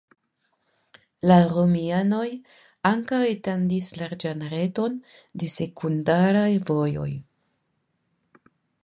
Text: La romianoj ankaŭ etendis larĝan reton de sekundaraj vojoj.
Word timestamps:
La 1.31 1.35
romianoj 1.49 2.29
ankaŭ 2.91 3.19
etendis 3.33 3.89
larĝan 3.99 4.41
reton 4.55 4.97
de 5.43 5.51
sekundaraj 5.57 6.49
vojoj. 6.71 7.09